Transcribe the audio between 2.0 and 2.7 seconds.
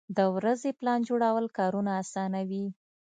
اسانوي.